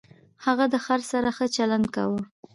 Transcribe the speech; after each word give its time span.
هغه 0.45 0.65
د 0.73 0.75
خر 0.85 1.01
سره 1.11 1.29
ښه 1.37 1.45
چلند 1.55 1.85
کاوه. 1.95 2.21